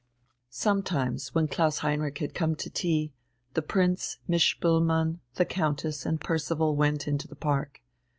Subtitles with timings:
[0.49, 3.13] Sometimes, when Klaus Heinrich had come to tea,
[3.53, 7.81] the Prince, Miss Spoelmann, the Countess, and Percival went into the park.